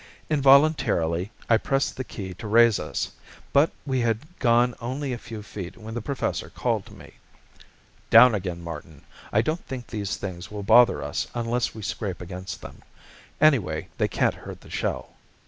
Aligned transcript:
Involuntarily 0.31 1.29
I 1.47 1.57
pressed 1.57 1.95
the 1.95 2.03
key 2.03 2.33
to 2.33 2.47
raise 2.47 2.79
us. 2.79 3.11
But 3.53 3.69
we 3.85 3.99
had 3.99 4.17
gone 4.39 4.73
only 4.81 5.13
a 5.13 5.19
few 5.19 5.43
feet 5.43 5.77
when 5.77 5.93
the 5.93 6.01
Professor 6.01 6.49
called 6.49 6.87
to 6.87 6.93
me. 6.95 7.13
"Down 8.09 8.33
again, 8.33 8.63
Martin. 8.63 9.03
I 9.31 9.43
don't 9.43 9.63
think 9.67 9.85
these 9.85 10.17
things 10.17 10.49
will 10.49 10.63
bother 10.63 11.03
us 11.03 11.27
unless 11.35 11.75
we 11.75 11.83
scrape 11.83 12.19
against 12.19 12.61
them. 12.63 12.81
Anyway 13.39 13.89
they 13.99 14.07
can't 14.07 14.33
hurt 14.33 14.61
the 14.61 14.71
shell." 14.71 15.17